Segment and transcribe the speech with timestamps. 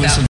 [0.00, 0.26] listen